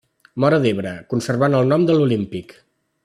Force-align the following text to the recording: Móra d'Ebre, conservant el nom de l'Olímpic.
Móra 0.43 0.59
d'Ebre, 0.63 0.93
conservant 1.13 1.59
el 1.59 1.69
nom 1.75 1.85
de 1.91 1.99
l'Olímpic. 2.01 2.57